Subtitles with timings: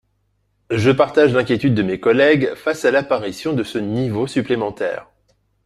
[0.71, 5.05] Je partage l’inquiétude de mes collègues face à l’apparition de ce niveau supplémentaire.